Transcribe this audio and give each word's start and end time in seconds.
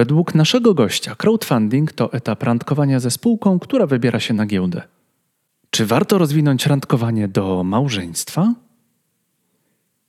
Według 0.00 0.34
naszego 0.34 0.74
gościa 0.74 1.14
crowdfunding 1.14 1.92
to 1.92 2.12
etap 2.12 2.42
randkowania 2.42 3.00
ze 3.00 3.10
spółką, 3.10 3.58
która 3.58 3.86
wybiera 3.86 4.20
się 4.20 4.34
na 4.34 4.46
giełdę. 4.46 4.82
Czy 5.70 5.86
warto 5.86 6.18
rozwinąć 6.18 6.66
randkowanie 6.66 7.28
do 7.28 7.64
małżeństwa? 7.64 8.54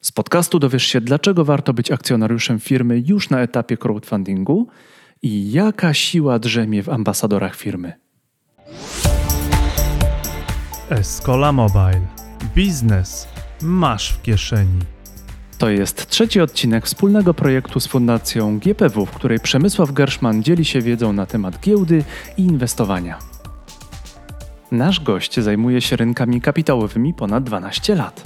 Z 0.02 0.12
podcastu 0.12 0.60
dowiesz 0.60 0.84
się, 0.84 1.02
dlaczego 1.02 1.46
warto 1.46 1.74
być 1.74 1.92
akcjonariuszem 1.92 2.60
firmy 2.60 3.04
już 3.06 3.30
na 3.30 3.40
etapie 3.40 3.78
crowdfundingu 3.78 4.68
i 5.22 5.52
jaka 5.52 5.94
siła 5.94 6.40
drzemie 6.40 6.84
w 6.84 6.90
ambasadorach 6.90 7.56
firmy. 7.56 7.94
Escola 10.90 11.52
Mobile. 11.52 12.08
Biznes 12.56 13.28
masz 13.62 14.14
w 14.14 14.22
kieszeni. 14.22 14.80
To 15.62 15.70
jest 15.70 16.10
trzeci 16.10 16.42
odcinek 16.42 16.86
wspólnego 16.86 17.34
projektu 17.34 17.80
z 17.80 17.88
Fundacją 17.88 18.60
GPW, 18.60 19.06
w 19.06 19.12
której 19.12 19.40
Przemysław 19.40 19.92
Gerszman 19.92 20.44
dzieli 20.44 20.66
się 20.66 20.82
wiedzą 20.82 21.14
na 21.14 21.26
temat 21.26 21.60
giełdy 21.60 22.04
i 22.38 22.42
inwestowania. 22.42 23.20
Nasz 24.72 25.00
gość 25.00 25.40
zajmuje 25.40 25.82
się 25.82 25.96
rynkami 25.96 26.42
kapitałowymi 26.42 27.14
ponad 27.14 27.44
12 27.44 27.96
lat. 27.96 28.24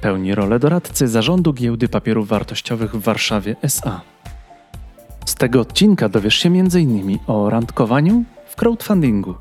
Pełni 0.00 0.34
rolę 0.34 0.58
doradcy 0.58 1.08
zarządu 1.08 1.52
giełdy 1.52 1.88
papierów 1.88 2.28
wartościowych 2.28 2.94
w 2.94 3.02
Warszawie 3.02 3.56
SA. 3.62 4.00
Z 5.26 5.34
tego 5.34 5.60
odcinka 5.60 6.08
dowiesz 6.08 6.34
się 6.34 6.48
m.in. 6.48 7.18
o 7.26 7.50
randkowaniu 7.50 8.24
w 8.46 8.56
crowdfundingu, 8.56 9.34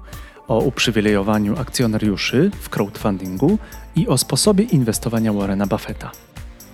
o 0.47 0.59
uprzywilejowaniu 0.59 1.59
akcjonariuszy 1.59 2.51
w 2.61 2.69
crowdfundingu 2.69 3.57
i 3.95 4.07
o 4.07 4.17
sposobie 4.17 4.63
inwestowania 4.63 5.33
Warrena 5.33 5.67
Buffetta. 5.67 6.11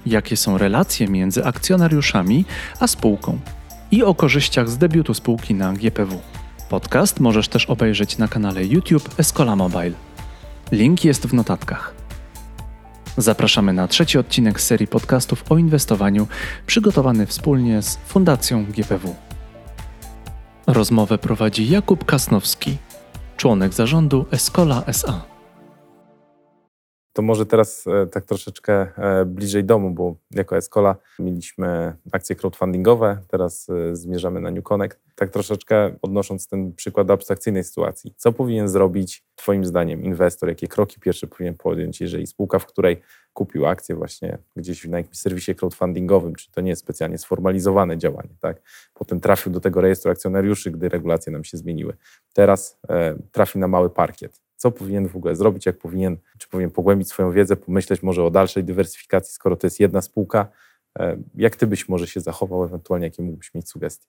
Jakie 0.06 0.38
są 0.38 0.58
relacje 0.58 1.08
między 1.08 1.46
akcjonariuszami 1.46 2.46
a 2.80 2.88
spółką 2.88 3.40
i 3.92 4.04
o 4.04 4.16
korzyściach 4.16 4.70
z 4.70 4.78
debiutu 4.78 5.14
spółki 5.14 5.54
na 5.54 5.74
GPW. 5.74 6.22
Podcast 6.70 7.20
możesz 7.20 7.48
też 7.48 7.66
obejrzeć 7.66 8.18
na 8.18 8.28
kanale 8.28 8.66
YouTube 8.66 9.20
Escola 9.20 9.56
Mobile. 9.56 9.92
Link 10.72 11.06
jest 11.06 11.28
w 11.28 11.34
notatkach. 11.34 11.94
Zapraszamy 13.18 13.74
na 13.74 13.88
trzeci 13.88 14.18
odcinek 14.18 14.62
serii 14.62 14.88
podcastów 14.88 15.52
o 15.52 15.58
inwestowaniu, 15.58 16.28
przygotowany 16.66 17.26
wspólnie 17.26 17.82
z 17.82 17.98
Fundacją 18.06 18.66
GPW. 18.66 19.16
Rozmowę 20.68 21.18
prowadzi 21.18 21.70
Jakub 21.70 22.06
Kasnowski, 22.06 22.78
członek 23.38 23.74
zarządu 23.74 24.26
Escola 24.32 24.84
SA. 24.88 25.39
To 27.14 27.22
może 27.22 27.46
teraz 27.46 27.88
e, 27.88 28.08
tak 28.08 28.26
troszeczkę 28.26 28.74
e, 28.98 29.26
bliżej 29.26 29.64
domu, 29.64 29.92
bo 29.92 30.16
jako 30.32 30.58
Escola 30.58 30.96
mieliśmy 31.20 31.96
akcje 32.12 32.36
crowdfundingowe, 32.36 33.18
teraz 33.28 33.70
e, 33.70 33.96
zmierzamy 33.96 34.42
na 34.42 34.52
New 34.52 34.64
Connect. 34.64 35.00
Tak 35.16 35.30
troszeczkę 35.30 35.96
odnosząc 36.02 36.48
ten 36.48 36.74
przykład 36.74 37.08
do 37.08 37.14
abstrakcyjnej 37.14 37.64
sytuacji. 37.64 38.14
Co 38.18 38.32
powinien 38.32 38.70
zrobić 38.70 39.24
Twoim 39.36 39.66
zdaniem 39.66 40.04
inwestor? 40.04 40.50
Jakie 40.50 40.68
kroki 40.68 41.00
pierwsze 41.00 41.28
powinien 41.28 41.54
podjąć, 41.54 42.02
jeżeli 42.02 42.28
spółka, 42.28 42.60
w 42.60 42.66
której 42.66 43.02
kupił 43.34 43.66
akcję 43.66 43.96
właśnie 43.96 44.38
gdzieś 44.56 44.86
na 44.86 44.98
jakimś 44.98 45.18
serwisie 45.18 45.56
crowdfundingowym, 45.56 46.36
czy 46.36 46.52
to 46.52 46.62
nie 46.62 46.70
jest 46.70 46.82
specjalnie 46.82 47.18
sformalizowane 47.18 47.98
działanie, 47.98 48.36
tak? 48.40 48.62
Potem 48.94 49.20
trafił 49.20 49.52
do 49.52 49.60
tego 49.60 49.82
rejestru 49.82 50.12
akcjonariuszy, 50.12 50.72
gdy 50.72 50.90
regulacje 50.90 51.32
nam 51.32 51.44
się 51.44 51.58
zmieniły. 51.58 51.94
Teraz 52.34 52.80
e, 52.90 53.16
trafi 53.32 53.60
na 53.60 53.68
mały 53.68 53.90
parkiet 53.90 54.49
co 54.60 54.72
powinien 54.72 55.08
w 55.08 55.16
ogóle 55.16 55.36
zrobić, 55.36 55.66
jak 55.66 55.78
powinien, 55.78 56.18
czy 56.38 56.50
powinien 56.50 56.72
pogłębić 56.72 57.08
swoją 57.08 57.32
wiedzę, 57.32 57.56
pomyśleć 57.56 58.04
może 58.04 58.24
o 58.24 58.32
dalszej 58.32 58.64
dywersyfikacji, 58.64 59.34
skoro 59.34 59.56
to 59.56 59.68
jest 59.68 59.80
jedna 59.80 60.02
spółka. 60.02 60.48
E, 61.00 61.18
jak 61.36 61.56
ty 61.56 61.68
byś 61.68 61.90
może 61.90 62.08
się 62.08 62.22
zachował, 62.22 62.64
ewentualnie 62.64 63.08
jakie 63.08 63.24
mógłbyś 63.24 63.54
mieć 63.54 63.70
sugestie? 63.70 64.08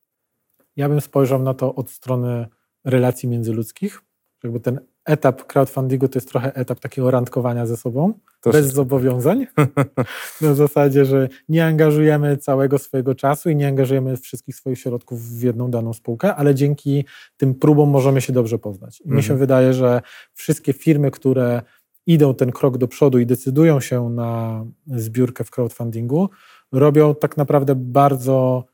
Ja 0.77 0.89
bym 0.89 1.01
spojrzał 1.01 1.43
na 1.43 1.55
to 1.55 1.75
od 1.75 1.91
strony 1.91 2.47
relacji 2.85 3.29
międzyludzkich. 3.29 4.03
Jakby 4.45 4.61
ten 4.61 4.81
etap 5.05 5.47
crowdfundingu 5.47 6.09
to 6.09 6.19
jest 6.19 6.29
trochę 6.29 6.55
etap 6.55 6.81
takiego 6.81 7.11
randkowania 7.11 7.67
ze 7.67 7.77
sobą, 7.77 8.15
bez 8.45 8.73
zobowiązań. 8.73 9.47
Na 10.41 10.55
zasadzie, 10.55 11.05
że 11.05 11.29
nie 11.49 11.67
angażujemy 11.67 12.37
całego 12.37 12.79
swojego 12.79 13.15
czasu 13.15 13.51
i 13.51 13.57
nie 13.57 13.69
angażujemy 13.69 14.17
wszystkich 14.17 14.57
swoich 14.57 14.79
środków 14.79 15.23
w 15.23 15.43
jedną 15.43 15.71
daną 15.71 15.93
spółkę, 15.93 16.35
ale 16.35 16.55
dzięki 16.55 17.05
tym 17.37 17.55
próbom 17.55 17.91
możemy 17.91 18.21
się 18.21 18.33
dobrze 18.33 18.59
poznać. 18.59 19.01
I 19.01 19.03
mhm. 19.03 19.17
mi 19.17 19.23
się 19.23 19.33
mhm. 19.33 19.41
wydaje, 19.41 19.75
że 19.75 20.01
wszystkie 20.35 20.73
firmy, 20.73 21.11
które 21.11 21.63
idą 22.07 22.35
ten 22.35 22.53
krok 22.53 22.79
do 22.79 22.89
przodu 22.89 23.19
i 23.19 23.27
decydują 23.27 23.81
się 23.81 24.11
na 24.11 24.65
zbiórkę 24.87 25.45
w 25.45 25.51
crowdfundingu, 25.51 26.31
robią 26.73 27.15
tak 27.15 27.37
naprawdę 27.37 27.75
bardzo 27.75 28.65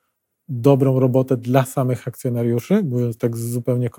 dobrą 0.48 1.00
robotę 1.00 1.36
dla 1.36 1.64
samych 1.64 2.08
akcjonariuszy, 2.08 2.82
mówiąc 2.82 3.18
tak 3.18 3.36
zupełnie 3.36 3.90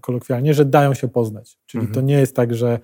kolokwialnie, 0.00 0.54
że 0.54 0.64
dają 0.64 0.94
się 0.94 1.08
poznać. 1.08 1.58
Czyli 1.66 1.80
mhm. 1.80 1.94
to 1.94 2.00
nie 2.00 2.14
jest 2.14 2.36
tak, 2.36 2.54
że 2.54 2.78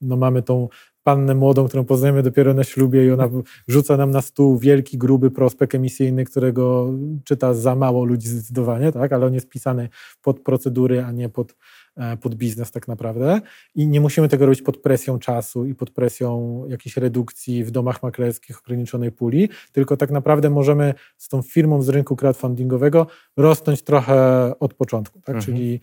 no 0.00 0.16
mamy 0.16 0.42
tą 0.42 0.68
pannę 1.02 1.34
młodą, 1.34 1.68
którą 1.68 1.84
poznajemy 1.84 2.22
dopiero 2.22 2.54
na 2.54 2.64
ślubie 2.64 3.06
i 3.06 3.10
ona 3.10 3.28
rzuca 3.68 3.96
nam 3.96 4.10
na 4.10 4.22
stół 4.22 4.58
wielki, 4.58 4.98
gruby 4.98 5.30
prospekt 5.30 5.74
emisyjny, 5.74 6.24
którego 6.24 6.92
czyta 7.24 7.54
za 7.54 7.74
mało 7.74 8.04
ludzi 8.04 8.28
zdecydowanie, 8.28 8.92
tak? 8.92 9.12
ale 9.12 9.26
on 9.26 9.34
jest 9.34 9.48
pisany 9.48 9.88
pod 10.22 10.40
procedury, 10.40 11.04
a 11.04 11.12
nie 11.12 11.28
pod 11.28 11.54
E, 11.98 12.16
pod 12.16 12.34
biznes 12.34 12.70
tak 12.70 12.88
naprawdę 12.88 13.40
i 13.74 13.86
nie 13.86 14.00
musimy 14.00 14.28
tego 14.28 14.46
robić 14.46 14.62
pod 14.62 14.76
presją 14.76 15.18
czasu 15.18 15.66
i 15.66 15.74
pod 15.74 15.90
presją 15.90 16.62
jakiejś 16.68 16.96
redukcji 16.96 17.64
w 17.64 17.70
domach 17.70 18.02
maklerskich 18.02 18.58
ograniczonej 18.58 19.12
puli, 19.12 19.48
tylko 19.72 19.96
tak 19.96 20.10
naprawdę 20.10 20.50
możemy 20.50 20.94
z 21.16 21.28
tą 21.28 21.42
firmą 21.42 21.82
z 21.82 21.88
rynku 21.88 22.16
crowdfundingowego 22.16 23.06
rosnąć 23.36 23.82
trochę 23.82 24.52
od 24.60 24.74
początku, 24.74 25.20
tak? 25.20 25.36
Mhm. 25.36 25.44
czyli 25.44 25.80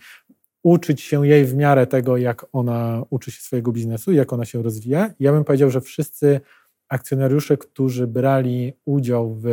uczyć 0.66 1.00
się 1.00 1.26
jej 1.26 1.44
w 1.44 1.54
miarę 1.54 1.86
tego, 1.86 2.16
jak 2.16 2.46
ona 2.52 3.02
uczy 3.10 3.30
się 3.30 3.40
swojego 3.40 3.72
biznesu, 3.72 4.12
jak 4.12 4.32
ona 4.32 4.44
się 4.44 4.62
rozwija. 4.62 5.10
Ja 5.20 5.32
bym 5.32 5.44
powiedział, 5.44 5.70
że 5.70 5.80
wszyscy 5.80 6.40
akcjonariusze, 6.88 7.56
którzy 7.56 8.06
brali 8.06 8.72
udział 8.84 9.34
w 9.34 9.46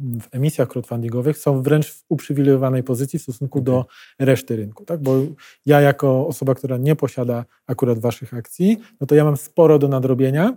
w 0.00 0.34
emisjach 0.34 0.68
crowdfundingowych 0.68 1.38
są 1.38 1.62
wręcz 1.62 1.92
w 1.92 2.04
uprzywilejowanej 2.08 2.82
pozycji 2.82 3.18
w 3.18 3.22
stosunku 3.22 3.58
okay. 3.58 3.64
do 3.64 3.86
reszty 4.18 4.56
rynku. 4.56 4.84
Tak? 4.84 5.02
Bo 5.02 5.22
ja 5.66 5.80
jako 5.80 6.26
osoba, 6.26 6.54
która 6.54 6.76
nie 6.76 6.96
posiada 6.96 7.44
akurat 7.66 7.98
waszych 7.98 8.34
akcji, 8.34 8.78
no 9.00 9.06
to 9.06 9.14
ja 9.14 9.24
mam 9.24 9.36
sporo 9.36 9.78
do 9.78 9.88
nadrobienia, 9.88 10.56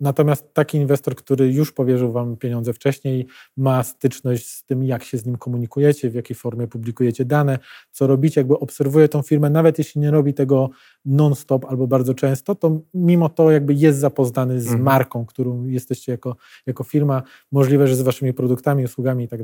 natomiast 0.00 0.54
taki 0.54 0.78
inwestor, 0.78 1.16
który 1.16 1.52
już 1.52 1.72
powierzył 1.72 2.12
Wam 2.12 2.36
pieniądze 2.36 2.72
wcześniej, 2.72 3.26
ma 3.56 3.82
styczność 3.82 4.48
z 4.48 4.64
tym, 4.64 4.84
jak 4.84 5.04
się 5.04 5.18
z 5.18 5.26
nim 5.26 5.36
komunikujecie, 5.36 6.10
w 6.10 6.14
jakiej 6.14 6.36
formie 6.36 6.66
publikujecie 6.66 7.24
dane, 7.24 7.58
co 7.90 8.06
robicie, 8.06 8.40
jakby 8.40 8.58
obserwuje 8.58 9.08
tą 9.08 9.22
firmę, 9.22 9.50
nawet 9.50 9.78
jeśli 9.78 10.00
nie 10.00 10.10
robi 10.10 10.34
tego 10.34 10.70
non-stop 11.04 11.64
albo 11.64 11.86
bardzo 11.86 12.14
często, 12.14 12.54
to 12.54 12.80
mimo 12.94 13.28
to 13.28 13.50
jakby 13.50 13.74
jest 13.74 13.98
zapoznany 13.98 14.60
z 14.60 14.66
mhm. 14.66 14.82
marką, 14.82 15.26
którą 15.26 15.64
jesteście 15.64 16.12
jako, 16.12 16.36
jako 16.66 16.84
firma, 16.84 17.22
możliwe, 17.52 17.88
że 17.88 17.96
z 17.96 18.02
Waszymi 18.02 18.32
produktami, 18.32 18.84
usługami 18.84 19.24
i 19.24 19.28
tak. 19.28 19.40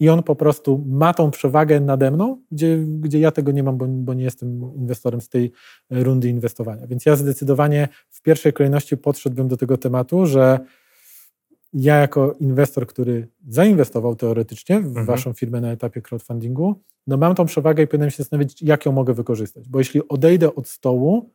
I 0.00 0.08
on 0.08 0.22
po 0.22 0.36
prostu 0.36 0.84
ma 0.86 1.14
tą 1.14 1.30
przewagę 1.30 1.80
nade 1.80 2.10
mną, 2.10 2.42
gdzie, 2.50 2.78
gdzie 2.78 3.18
ja 3.20 3.30
tego 3.30 3.52
nie 3.52 3.62
mam, 3.62 3.78
bo, 3.78 3.86
bo 3.88 4.14
nie 4.14 4.24
jestem 4.24 4.74
inwestorem 4.76 5.20
z 5.20 5.28
tej 5.28 5.52
rundy 5.90 6.28
inwestowania. 6.28 6.86
Więc 6.86 7.06
ja 7.06 7.16
zdecydowanie 7.16 7.88
w 8.10 8.22
pierwszej 8.22 8.52
kolejności 8.52 8.96
podszedłbym 8.96 9.48
do 9.48 9.56
tego 9.56 9.76
tematu, 9.76 10.26
że 10.26 10.60
ja 11.72 11.96
jako 11.96 12.36
inwestor, 12.40 12.86
który 12.86 13.28
zainwestował 13.48 14.16
teoretycznie 14.16 14.80
w 14.80 14.86
mhm. 14.86 15.06
waszą 15.06 15.32
firmę 15.32 15.60
na 15.60 15.70
etapie 15.70 16.02
crowdfundingu, 16.02 16.82
no 17.06 17.16
mam 17.16 17.34
tą 17.34 17.46
przewagę 17.46 17.82
i 17.82 17.86
powinienem 17.86 18.10
się 18.10 18.16
zastanowić, 18.16 18.62
jak 18.62 18.86
ją 18.86 18.92
mogę 18.92 19.14
wykorzystać. 19.14 19.68
Bo 19.68 19.78
jeśli 19.78 20.08
odejdę 20.08 20.54
od 20.54 20.68
stołu, 20.68 21.30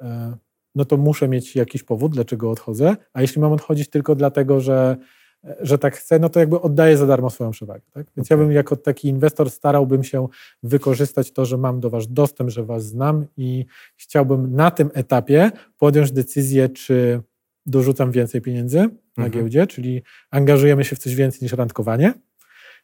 e, 0.00 0.36
no 0.74 0.84
to 0.84 0.96
muszę 0.96 1.28
mieć 1.28 1.56
jakiś 1.56 1.82
powód, 1.82 2.12
dlaczego 2.12 2.50
odchodzę, 2.50 2.96
a 3.12 3.22
jeśli 3.22 3.40
mam 3.40 3.52
odchodzić 3.52 3.90
tylko 3.90 4.14
dlatego, 4.14 4.60
że 4.60 4.96
że 5.60 5.78
tak 5.78 5.96
chcę, 5.96 6.18
no 6.18 6.28
to 6.28 6.40
jakby 6.40 6.60
oddaję 6.60 6.96
za 6.96 7.06
darmo 7.06 7.30
swoją 7.30 7.50
przewagę. 7.50 7.82
Tak? 7.92 8.06
Więc 8.16 8.28
okay. 8.28 8.38
ja 8.38 8.44
bym 8.44 8.52
jako 8.52 8.76
taki 8.76 9.08
inwestor 9.08 9.50
starałbym 9.50 10.04
się 10.04 10.28
wykorzystać 10.62 11.32
to, 11.32 11.44
że 11.44 11.56
mam 11.56 11.80
do 11.80 11.90
Was 11.90 12.12
dostęp, 12.12 12.50
że 12.50 12.64
Was 12.64 12.84
znam 12.84 13.26
i 13.36 13.66
chciałbym 13.96 14.56
na 14.56 14.70
tym 14.70 14.90
etapie 14.94 15.50
podjąć 15.78 16.12
decyzję, 16.12 16.68
czy 16.68 17.20
dorzucam 17.66 18.10
więcej 18.10 18.40
pieniędzy 18.40 18.78
na 19.16 19.24
mhm. 19.24 19.32
giełdzie, 19.32 19.66
czyli 19.66 20.02
angażujemy 20.30 20.84
się 20.84 20.96
w 20.96 20.98
coś 20.98 21.14
więcej 21.14 21.38
niż 21.42 21.52
randkowanie, 21.52 22.14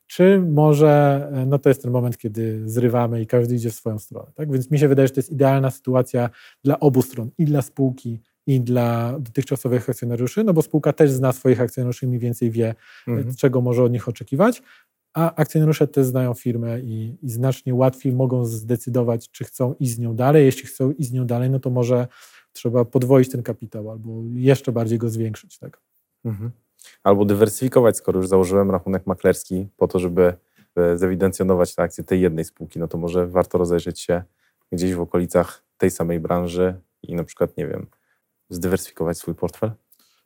czy 0.06 0.40
może 0.40 1.28
no 1.46 1.58
to 1.58 1.68
jest 1.68 1.82
ten 1.82 1.90
moment, 1.90 2.18
kiedy 2.18 2.68
zrywamy 2.68 3.22
i 3.22 3.26
każdy 3.26 3.54
idzie 3.54 3.70
w 3.70 3.74
swoją 3.74 3.98
stronę. 3.98 4.32
Tak? 4.34 4.52
Więc 4.52 4.70
mi 4.70 4.78
się 4.78 4.88
wydaje, 4.88 5.08
że 5.08 5.14
to 5.14 5.20
jest 5.20 5.32
idealna 5.32 5.70
sytuacja 5.70 6.30
dla 6.64 6.80
obu 6.80 7.02
stron, 7.02 7.30
i 7.38 7.44
dla 7.44 7.62
spółki, 7.62 8.20
i 8.46 8.60
dla 8.60 9.18
dotychczasowych 9.18 9.90
akcjonariuszy, 9.90 10.44
no 10.44 10.52
bo 10.52 10.62
spółka 10.62 10.92
też 10.92 11.10
zna 11.10 11.32
swoich 11.32 11.60
akcjonariuszy 11.60 12.06
i 12.06 12.08
mniej 12.08 12.20
więcej 12.20 12.50
wie, 12.50 12.74
mhm. 13.08 13.34
czego 13.34 13.60
może 13.60 13.84
od 13.84 13.92
nich 13.92 14.08
oczekiwać, 14.08 14.62
a 15.14 15.34
akcjonariusze 15.34 15.86
też 15.86 16.06
znają 16.06 16.34
firmę 16.34 16.80
i, 16.80 17.16
i, 17.22 17.30
znacznie 17.30 17.74
łatwiej 17.74 18.12
mogą 18.12 18.44
zdecydować, 18.44 19.30
czy 19.30 19.44
chcą 19.44 19.74
iść 19.74 19.92
z 19.92 19.98
nią 19.98 20.16
dalej. 20.16 20.44
Jeśli 20.44 20.66
chcą 20.68 20.90
iść 20.90 21.08
z 21.08 21.12
nią 21.12 21.26
dalej, 21.26 21.50
no 21.50 21.58
to 21.58 21.70
może 21.70 22.08
trzeba 22.52 22.84
podwoić 22.84 23.30
ten 23.30 23.42
kapitał 23.42 23.90
albo 23.90 24.22
jeszcze 24.34 24.72
bardziej 24.72 24.98
go 24.98 25.08
zwiększyć. 25.08 25.58
Tak? 25.58 25.80
Mhm. 26.24 26.50
Albo 27.02 27.24
dywersyfikować, 27.24 27.96
skoro 27.96 28.18
już 28.18 28.28
założyłem 28.28 28.70
rachunek 28.70 29.06
maklerski 29.06 29.68
po 29.76 29.88
to, 29.88 29.98
żeby 29.98 30.34
e, 30.76 30.98
zewidencjonować 30.98 31.74
te 31.74 31.82
akcje 31.82 32.04
tej 32.04 32.20
jednej 32.20 32.44
spółki, 32.44 32.78
no 32.78 32.88
to 32.88 32.98
może 32.98 33.26
warto 33.26 33.58
rozejrzeć 33.58 34.00
się 34.00 34.22
gdzieś 34.72 34.94
w 34.94 35.00
okolicach 35.00 35.62
tej 35.78 35.90
samej 35.90 36.20
branży 36.20 36.74
i 37.02 37.14
na 37.14 37.24
przykład, 37.24 37.56
nie 37.56 37.66
wiem, 37.66 37.86
zdywersyfikować 38.50 39.18
swój 39.18 39.34
portfel? 39.34 39.72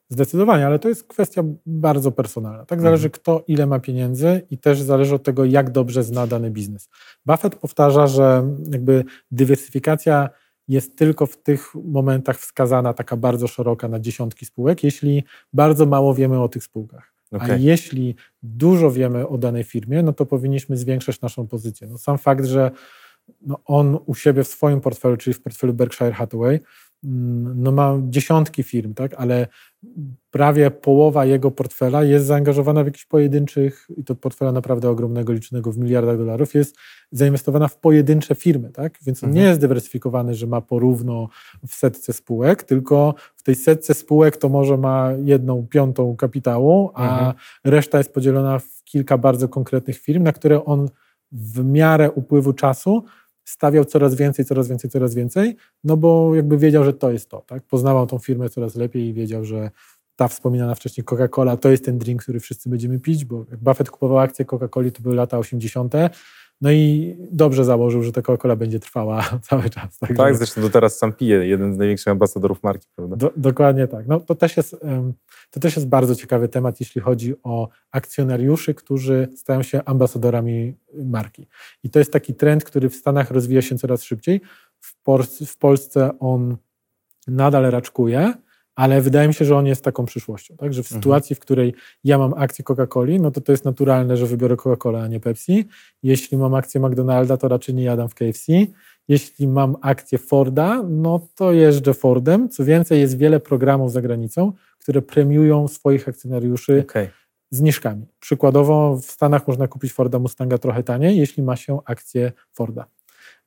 Zdecydowanie, 0.09 0.67
ale 0.67 0.79
to 0.79 0.89
jest 0.89 1.05
kwestia 1.05 1.43
bardzo 1.67 2.13
personalna. 2.13 2.65
Tak 2.65 2.81
zależy, 2.81 3.07
mhm. 3.07 3.21
kto 3.21 3.45
ile 3.49 3.67
ma 3.67 3.81
pieniędzy 3.81 4.43
i 4.51 4.59
też 4.59 4.83
zależy 4.83 5.15
od 5.15 5.23
tego, 5.23 5.45
jak 5.45 5.71
dobrze 5.71 6.03
zna 6.03 6.27
dany 6.27 6.51
biznes. 6.51 6.89
Buffett 7.27 7.55
powtarza, 7.57 8.07
że 8.07 8.45
jakby 8.71 9.05
dywersyfikacja 9.31 10.29
jest 10.69 10.99
tylko 10.99 11.27
w 11.27 11.37
tych 11.37 11.75
momentach 11.75 12.39
wskazana 12.39 12.95
taka 12.95 13.17
bardzo 13.17 13.47
szeroka 13.47 13.89
na 13.89 14.01
dziesiątki 14.01 14.47
spółek, 14.47 14.85
jeśli 14.85 15.25
bardzo 15.53 15.87
mało 15.87 16.15
wiemy 16.15 16.43
o 16.43 16.49
tych 16.49 16.65
spółkach. 16.65 17.15
Okay. 17.33 17.53
A 17.53 17.57
jeśli 17.57 18.15
dużo 18.43 18.91
wiemy 18.91 19.29
o 19.29 19.39
danej 19.39 19.65
firmie, 19.65 20.03
no 20.03 20.13
to 20.13 20.27
powinniśmy 20.27 20.77
zwiększać 20.77 21.21
naszą 21.21 21.47
pozycję. 21.47 21.87
No 21.87 21.99
sam 21.99 22.19
fakt, 22.19 22.45
że 22.45 22.71
no 23.41 23.61
on 23.65 23.99
u 24.07 24.15
siebie 24.15 24.45
w 24.45 24.49
swoim 24.49 24.81
portfelu, 24.81 25.17
czyli 25.17 25.35
w 25.35 25.43
portfelu 25.43 25.75
Berkshire 25.75 26.13
Hathaway, 26.13 26.61
no 27.55 27.73
ma 27.73 27.99
dziesiątki 28.03 28.63
firm, 28.63 28.95
tak, 28.95 29.15
ale 29.15 29.47
prawie 30.31 30.71
połowa 30.71 31.25
jego 31.25 31.51
portfela 31.51 32.05
jest 32.05 32.27
zaangażowana 32.27 32.83
w 32.83 32.87
jakichś 32.87 33.05
pojedynczych, 33.05 33.87
i 33.97 34.05
to 34.05 34.15
portfela 34.15 34.53
naprawdę 34.53 34.91
ogromnego, 34.91 35.33
licznego 35.33 35.73
w 35.73 35.79
miliardach 35.79 36.19
dolarów, 36.19 36.55
jest 36.55 36.77
zainwestowana 37.13 37.69
w 37.69 37.79
pojedyncze 37.79 38.35
firmy, 38.35 38.71
tak? 38.71 38.99
Więc 39.07 39.25
on 39.25 39.31
mhm. 39.31 39.43
nie 39.45 39.49
jest 39.49 39.61
dywersyfikowany, 39.61 40.35
że 40.35 40.47
ma 40.47 40.61
porówno 40.61 41.29
w 41.67 41.75
setce 41.75 42.13
spółek, 42.13 42.63
tylko 42.63 43.15
w 43.37 43.43
tej 43.43 43.55
setce 43.55 43.95
spółek 43.95 44.37
to 44.37 44.49
może 44.49 44.77
ma 44.77 45.11
jedną 45.25 45.67
piątą 45.67 46.17
kapitału, 46.17 46.91
a 46.95 47.13
mhm. 47.13 47.35
reszta 47.65 47.99
jest 47.99 48.15
podzielona 48.15 48.59
w 48.59 48.85
kilka 48.85 49.19
bardzo 49.19 49.49
konkretnych 49.49 49.99
firm, 49.99 50.23
na 50.23 50.33
które 50.33 50.65
on 50.65 50.89
w 51.33 51.65
miarę 51.65 52.11
upływu 52.11 52.53
czasu 52.53 53.05
stawiał 53.45 53.85
coraz 53.85 54.15
więcej, 54.15 54.45
coraz 54.45 54.69
więcej, 54.69 54.91
coraz 54.91 55.15
więcej, 55.15 55.57
no 55.85 55.97
bo 55.97 56.35
jakby 56.35 56.59
wiedział, 56.59 56.85
że 56.85 56.93
to 56.93 57.13
jest 57.13 57.31
to, 57.31 57.41
tak? 57.41 57.63
Poznawał 57.63 58.07
tą 58.07 58.19
firmę 58.19 58.49
coraz 58.49 58.75
lepiej 58.75 59.09
i 59.09 59.15
wiedział, 59.15 59.45
że 59.45 59.71
ta 60.17 60.29
wspominana 60.29 60.75
wcześniej 60.75 61.05
Coca-Cola 61.05 61.57
to 61.57 61.71
jest 61.71 61.85
ten 61.85 61.99
drink, 61.99 62.23
który 62.23 62.41
wszyscy 62.41 62.69
będziemy 62.69 63.01
pić, 63.01 63.25
bo 63.25 63.45
jak 63.51 63.61
Buffett 63.61 63.91
kupował 63.91 64.19
akcje 64.19 64.45
Coca-Coli, 64.45 64.93
to 64.93 65.03
były 65.03 65.15
lata 65.15 65.39
80., 65.39 65.95
no 66.61 66.73
i 66.73 67.17
dobrze 67.31 67.65
założył, 67.65 68.03
że 68.03 68.13
ta 68.13 68.21
Coca-Cola 68.21 68.57
będzie 68.57 68.81
trwała 68.81 69.25
cały 69.49 69.71
czas. 69.71 69.99
Tak, 69.99 70.17
tak 70.17 70.37
zresztą 70.37 70.61
do 70.61 70.71
teraz 70.71 70.99
sam 70.99 71.13
pije, 71.13 71.47
jeden 71.47 71.75
z 71.75 71.79
największych 71.79 72.09
ambasadorów 72.09 72.63
marki. 72.63 72.89
Prawda? 72.97 73.17
Do, 73.17 73.33
dokładnie 73.37 73.89
tak. 73.89 74.07
No, 74.07 74.21
to, 74.21 74.35
też 74.35 74.57
jest, 74.57 74.77
to 75.51 75.61
też 75.61 75.77
jest 75.77 75.89
bardzo 75.89 76.15
ciekawy 76.15 76.49
temat, 76.49 76.81
jeśli 76.81 77.01
chodzi 77.01 77.35
o 77.43 77.69
akcjonariuszy, 77.91 78.75
którzy 78.75 79.29
stają 79.37 79.63
się 79.63 79.85
ambasadorami 79.85 80.75
marki. 81.05 81.47
I 81.83 81.91
to 81.91 81.99
jest 81.99 82.13
taki 82.13 82.35
trend, 82.35 82.65
który 82.65 82.89
w 82.89 82.95
Stanach 82.95 83.31
rozwija 83.31 83.63
się 83.63 83.79
coraz 83.79 84.03
szybciej. 84.03 84.41
W, 84.81 84.95
w 85.47 85.59
Polsce 85.59 86.11
on 86.19 86.57
nadal 87.27 87.71
raczkuje, 87.71 88.33
ale 88.77 89.01
wydaje 89.01 89.29
mi 89.29 89.35
się, 89.35 89.45
że 89.45 89.57
on 89.57 89.67
jest 89.67 89.85
taką 89.85 90.05
przyszłością. 90.05 90.57
Tak? 90.57 90.75
Że 90.75 90.83
w 90.83 90.87
mhm. 90.87 91.01
sytuacji, 91.01 91.37
w 91.37 91.41
której 91.41 91.75
ja 92.05 92.19
mam 92.19 92.35
akcję 92.37 92.65
Coca-Coli, 92.65 93.21
no 93.21 93.31
to 93.31 93.41
to 93.41 93.53
jest 93.53 93.65
naturalne, 93.65 94.17
że 94.17 94.27
wybiorę 94.27 94.57
Coca-Colę, 94.57 95.03
a 95.03 95.07
nie 95.07 95.21
Pepsi. 95.21 95.69
Jeśli 96.03 96.39
mam 96.39 96.55
akcję 96.55 96.81
McDonalda, 96.81 97.37
to 97.37 97.49
raczej 97.49 97.75
nie 97.75 97.85
jadam 97.85 98.09
w 98.09 98.15
KFC. 98.15 98.53
Jeśli 99.09 99.49
mam 99.49 99.77
akcję 99.83 100.19
Forda, 100.19 100.83
no 100.89 101.21
to 101.35 101.53
jeżdżę 101.53 101.95
Fordem. 101.95 102.49
Co 102.49 102.65
więcej, 102.65 103.01
jest 103.01 103.19
wiele 103.19 103.41
programów 103.41 103.93
za 103.93 104.03
granicą, 104.03 104.53
które 104.79 105.03
premiują 105.03 105.69
swoich 105.69 106.09
akcjonariuszy 106.09 106.85
okay. 106.89 107.09
zniżkami. 107.51 108.07
Przykładowo 108.21 108.97
w 108.97 109.05
Stanach 109.05 109.49
można 109.49 109.69
kupić 109.69 109.93
Forda 109.93 110.19
Mustanga 110.19 110.59
trochę 110.59 110.83
taniej, 110.83 111.17
jeśli 111.17 111.43
ma 111.43 111.57
się 111.57 111.79
akcję 111.85 112.33
Forda. 112.53 112.87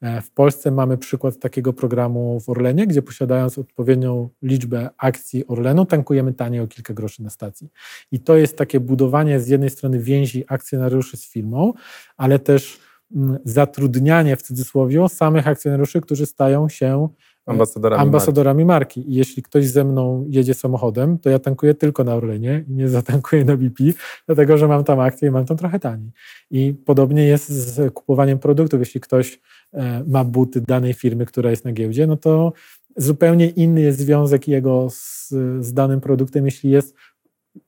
E, 0.01 0.21
w 0.21 0.31
Polsce 0.31 0.71
mamy 0.71 0.97
przykład 0.97 1.39
takiego 1.39 1.73
programu 1.73 2.39
w 2.39 2.49
Orlenie, 2.49 2.87
gdzie 2.87 3.01
posiadając 3.01 3.57
odpowiednią 3.57 4.29
liczbę 4.41 4.89
akcji 4.97 5.47
Orlenu, 5.47 5.85
tankujemy 5.85 6.33
taniej 6.33 6.61
o 6.61 6.67
kilka 6.67 6.93
groszy 6.93 7.23
na 7.23 7.29
stacji. 7.29 7.69
I 8.11 8.19
to 8.19 8.35
jest 8.35 8.57
takie 8.57 8.79
budowanie 8.79 9.39
z 9.39 9.47
jednej 9.47 9.69
strony 9.69 9.99
więzi 9.99 10.45
akcjonariuszy 10.47 11.17
z 11.17 11.31
firmą, 11.31 11.73
ale 12.17 12.39
też 12.39 12.79
mm, 13.15 13.37
zatrudnianie 13.45 14.35
w 14.35 14.41
cudzysłowie 14.41 15.09
samych 15.09 15.47
akcjonariuszy, 15.47 16.01
którzy 16.01 16.25
stają 16.25 16.69
się 16.69 17.09
ambasadorami, 17.47 18.03
ambasadorami 18.03 18.65
marki. 18.65 18.99
marki. 18.99 19.11
I 19.11 19.15
jeśli 19.15 19.43
ktoś 19.43 19.67
ze 19.67 19.83
mną 19.83 20.25
jedzie 20.29 20.53
samochodem, 20.53 21.19
to 21.19 21.29
ja 21.29 21.39
tankuję 21.39 21.73
tylko 21.73 22.03
na 22.03 22.15
Orlenie 22.15 22.65
i 22.67 22.73
nie 22.73 22.89
zatankuję 22.89 23.45
na 23.45 23.57
BP, 23.57 23.83
dlatego 24.25 24.57
że 24.57 24.67
mam 24.67 24.83
tam 24.83 24.99
akcję 24.99 25.27
i 25.27 25.31
mam 25.31 25.45
tam 25.45 25.57
trochę 25.57 25.79
taniej. 25.79 26.11
I 26.51 26.73
podobnie 26.85 27.23
jest 27.23 27.49
z 27.49 27.93
kupowaniem 27.93 28.39
produktów. 28.39 28.79
Jeśli 28.79 29.01
ktoś 29.01 29.39
e, 29.73 30.03
ma 30.07 30.23
buty 30.23 30.61
danej 30.61 30.93
firmy, 30.93 31.25
która 31.25 31.49
jest 31.49 31.65
na 31.65 31.71
giełdzie, 31.71 32.07
no 32.07 32.17
to 32.17 32.53
zupełnie 32.97 33.49
inny 33.49 33.81
jest 33.81 33.99
związek 33.99 34.47
jego 34.47 34.87
z, 34.89 35.29
z 35.59 35.73
danym 35.73 36.01
produktem, 36.01 36.45
jeśli 36.45 36.69
jest 36.69 36.95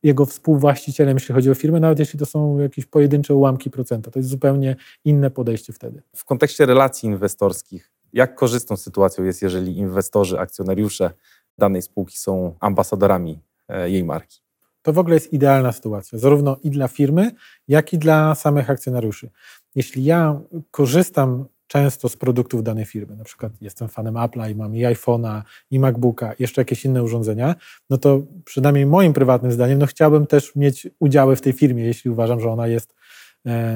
jego 0.03 0.25
współwłaścicielem, 0.25 1.17
jeśli 1.17 1.35
chodzi 1.35 1.51
o 1.51 1.55
firmę, 1.55 1.79
nawet 1.79 1.99
jeśli 1.99 2.19
to 2.19 2.25
są 2.25 2.59
jakieś 2.59 2.85
pojedyncze 2.85 3.35
ułamki 3.35 3.69
procenta. 3.69 4.11
To 4.11 4.19
jest 4.19 4.29
zupełnie 4.29 4.75
inne 5.05 5.31
podejście 5.31 5.73
wtedy. 5.73 6.01
W 6.15 6.25
kontekście 6.25 6.65
relacji 6.65 7.09
inwestorskich, 7.09 7.91
jak 8.13 8.35
korzystną 8.35 8.77
sytuacją 8.77 9.23
jest, 9.23 9.41
jeżeli 9.41 9.77
inwestorzy, 9.77 10.39
akcjonariusze 10.39 11.11
danej 11.57 11.81
spółki 11.81 12.17
są 12.17 12.55
ambasadorami 12.59 13.39
e, 13.67 13.89
jej 13.89 14.03
marki? 14.03 14.39
To 14.81 14.93
w 14.93 14.99
ogóle 14.99 15.15
jest 15.15 15.33
idealna 15.33 15.71
sytuacja, 15.71 16.19
zarówno 16.19 16.57
i 16.63 16.69
dla 16.69 16.87
firmy, 16.87 17.31
jak 17.67 17.93
i 17.93 17.97
dla 17.97 18.35
samych 18.35 18.69
akcjonariuszy. 18.69 19.29
Jeśli 19.75 20.03
ja 20.03 20.41
korzystam 20.71 21.45
często 21.67 22.09
z 22.09 22.17
produktów 22.17 22.63
danej 22.63 22.85
firmy, 22.85 23.15
na 23.15 23.23
przykład 23.23 23.51
jestem 23.61 23.89
fanem 23.89 24.13
Apple'a 24.13 24.51
i 24.51 24.55
mam 24.55 24.75
i 24.75 24.85
iPhone'a, 24.85 25.41
i 25.71 25.79
MacBooka, 25.79 26.33
jeszcze 26.39 26.61
jakieś 26.61 26.85
inne 26.85 27.03
urządzenia, 27.03 27.55
no 27.89 27.97
to 27.97 28.21
przynajmniej 28.45 28.85
moim 28.85 29.13
prywatnym 29.13 29.51
zdaniem, 29.51 29.79
no 29.79 29.85
chciałbym 29.85 30.27
też 30.27 30.55
mieć 30.55 30.87
udziały 30.99 31.35
w 31.35 31.41
tej 31.41 31.53
firmie, 31.53 31.83
jeśli 31.83 32.11
uważam, 32.11 32.39
że 32.39 32.49
ona 32.51 32.67
jest 32.67 32.95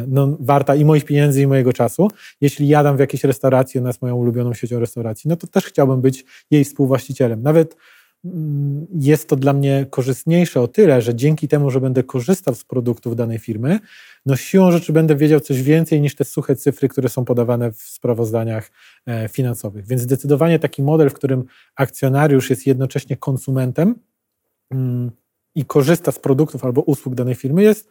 no, 0.08 0.38
warta 0.40 0.75
i 0.75 0.86
moich 0.86 1.06
pieniędzy, 1.06 1.42
i 1.42 1.48
mojego 1.48 1.74
czasu. 1.74 2.08
Jeśli 2.42 2.68
jadam 2.68 2.98
w 2.98 3.00
jakiejś 3.00 3.24
restauracji, 3.24 3.80
ona 3.80 3.90
jest 3.90 4.02
moją 4.02 4.16
ulubioną 4.16 4.54
siecią 4.54 4.80
restauracji, 4.80 5.30
no 5.30 5.36
to 5.36 5.48
też 5.48 5.66
chciałbym 5.66 6.02
być 6.02 6.25
jej 6.52 6.64
współwłaścicielem. 6.64 7.44
Nawet 7.44 7.75
mm, 8.25 8.88
jest 8.94 9.30
to 9.30 9.36
dla 9.36 9.54
mnie 9.54 9.86
korzystniejsze 9.90 10.62
o 10.62 10.68
tyle, 10.68 11.02
że 11.02 11.16
dzięki 11.16 11.48
temu, 11.48 11.72
że 11.72 11.81
będę 11.81 12.04
korzystał 12.04 12.56
z 12.56 12.64
produktów 12.64 13.16
danej 13.16 13.40
firmy, 13.40 13.80
no 14.25 14.36
siłą 14.36 14.72
rzeczy 14.72 14.94
będę 14.94 15.16
wiedział 15.16 15.40
coś 15.40 15.62
więcej 15.62 16.02
niż 16.02 16.16
te 16.16 16.24
suche 16.24 16.56
cyfry, 16.56 16.90
które 16.90 17.09
są 17.09 17.26
podawane 17.26 17.71
w 17.71 17.81
sprawozdaniach 17.81 18.71
e, 19.06 19.30
finansowych. 19.30 19.88
Więc 19.88 20.02
zdecydowanie 20.02 20.59
taki 20.59 20.83
model, 20.83 21.09
w 21.09 21.14
którym 21.14 21.44
akcjonariusz 21.76 22.50
jest 22.50 22.68
jednocześnie 22.68 23.18
konsumentem 23.18 23.95
mm, 24.71 25.12
i 25.56 25.66
korzysta 25.66 26.12
z 26.12 26.19
produktów 26.19 26.66
albo 26.66 26.81
usług 26.81 27.16
danej 27.16 27.36
firmy, 27.36 27.64
jest 27.64 27.90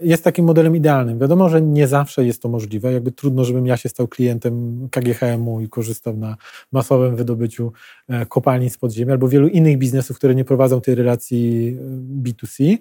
jest 0.00 0.24
takim 0.24 0.44
modelem 0.44 0.76
idealnym. 0.76 1.18
Wiadomo, 1.18 1.48
że 1.48 1.62
nie 1.62 1.88
zawsze 1.88 2.24
jest 2.24 2.42
to 2.42 2.48
możliwe. 2.48 2.92
Jakby 2.92 3.12
trudno, 3.12 3.44
żebym 3.44 3.66
ja 3.66 3.76
się 3.76 3.88
stał 3.88 4.08
klientem 4.08 4.88
KGHM-u 4.90 5.60
i 5.60 5.68
korzystał 5.68 6.16
na 6.16 6.36
masowym 6.72 7.16
wydobyciu 7.16 7.72
e, 8.08 8.26
kopalni 8.26 8.70
z 8.70 8.78
podziemia 8.78 9.12
albo 9.12 9.28
wielu 9.28 9.48
innych 9.48 9.78
biznesów, 9.78 10.16
które 10.16 10.34
nie 10.34 10.44
prowadzą 10.44 10.80
tej 10.80 10.94
relacji 10.94 11.76
e, 11.78 12.22
B2C. 12.22 12.76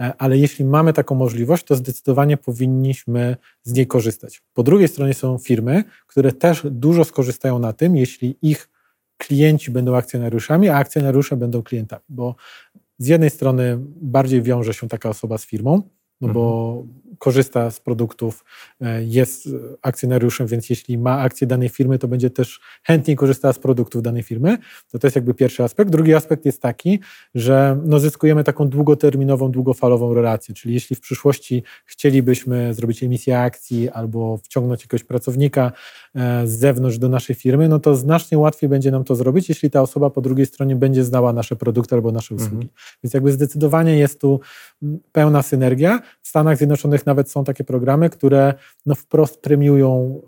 E, 0.00 0.12
ale 0.18 0.38
jeśli 0.38 0.64
mamy 0.64 0.92
taką 0.92 1.14
możliwość, 1.14 1.64
to 1.64 1.76
zdecydowanie 1.76 2.36
powinniśmy 2.36 3.36
z 3.62 3.72
niej 3.72 3.86
korzystać. 3.86 4.42
Po 4.54 4.62
drugiej 4.62 4.88
stronie 4.88 5.14
są 5.14 5.38
firmy, 5.38 5.84
które 6.06 6.32
też 6.32 6.62
dużo 6.70 7.04
skorzystają 7.04 7.58
na 7.58 7.72
tym, 7.72 7.96
jeśli 7.96 8.36
ich 8.42 8.68
klienci 9.16 9.70
będą 9.70 9.96
akcjonariuszami, 9.96 10.68
a 10.68 10.76
akcjonariusze 10.76 11.36
będą 11.36 11.62
klientami, 11.62 12.02
bo 12.08 12.34
z 12.98 13.06
jednej 13.06 13.30
strony 13.30 13.78
bardziej 14.00 14.42
wiąże 14.42 14.74
się 14.74 14.88
taka 14.88 15.08
osoba 15.08 15.38
z 15.38 15.46
firmą, 15.46 15.82
lebo 16.20 16.82
mm-hmm 16.82 17.06
korzysta 17.18 17.70
z 17.70 17.80
produktów, 17.80 18.44
e, 18.80 19.04
jest 19.04 19.48
akcjonariuszem, 19.82 20.46
więc 20.46 20.70
jeśli 20.70 20.98
ma 20.98 21.18
akcję 21.18 21.46
danej 21.46 21.68
firmy, 21.68 21.98
to 21.98 22.08
będzie 22.08 22.30
też 22.30 22.60
chętniej 22.82 23.16
korzystała 23.16 23.52
z 23.52 23.58
produktów 23.58 24.02
danej 24.02 24.22
firmy. 24.22 24.58
To 24.92 24.98
to 24.98 25.06
jest 25.06 25.16
jakby 25.16 25.34
pierwszy 25.34 25.62
aspekt. 25.64 25.90
Drugi 25.90 26.14
aspekt 26.14 26.44
jest 26.44 26.62
taki, 26.62 27.00
że 27.34 27.80
no 27.84 27.98
zyskujemy 28.00 28.44
taką 28.44 28.68
długoterminową, 28.68 29.50
długofalową 29.50 30.14
relację, 30.14 30.54
czyli 30.54 30.74
jeśli 30.74 30.96
w 30.96 31.00
przyszłości 31.00 31.62
chcielibyśmy 31.84 32.74
zrobić 32.74 33.02
emisję 33.02 33.40
akcji 33.40 33.90
albo 33.90 34.36
wciągnąć 34.36 34.80
jakiegoś 34.80 35.04
pracownika 35.04 35.72
e, 36.14 36.46
z 36.46 36.50
zewnątrz 36.50 36.98
do 36.98 37.08
naszej 37.08 37.36
firmy, 37.36 37.68
no 37.68 37.78
to 37.78 37.94
znacznie 37.96 38.38
łatwiej 38.38 38.70
będzie 38.70 38.90
nam 38.90 39.04
to 39.04 39.14
zrobić, 39.14 39.48
jeśli 39.48 39.70
ta 39.70 39.82
osoba 39.82 40.10
po 40.10 40.20
drugiej 40.20 40.46
stronie 40.46 40.76
będzie 40.76 41.04
znała 41.04 41.32
nasze 41.32 41.56
produkty 41.56 41.94
albo 41.94 42.12
nasze 42.12 42.34
usługi. 42.34 42.54
Mhm. 42.54 42.70
Więc 43.04 43.14
jakby 43.14 43.32
zdecydowanie 43.32 43.98
jest 43.98 44.20
tu 44.20 44.40
pełna 45.12 45.42
synergia. 45.42 46.00
W 46.22 46.28
Stanach 46.28 46.56
Zjednoczonych 46.56 47.06
nawet 47.08 47.30
są 47.30 47.44
takie 47.44 47.64
programy, 47.64 48.10
które 48.10 48.54
no 48.86 48.94
wprost 48.94 49.40
premiują 49.40 50.20